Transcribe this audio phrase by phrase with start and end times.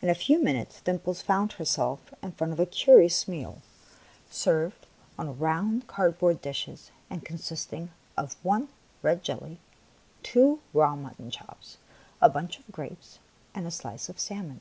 [0.00, 3.60] In a few minutes, Dimples found herself in front of a curious meal,
[4.30, 4.86] served
[5.18, 8.68] on round cardboard dishes and consisting of one
[9.02, 9.58] red jelly,
[10.22, 11.78] two raw mut ton chops,
[12.20, 13.18] a bunch of grapes,
[13.52, 14.60] and a slice of salmon.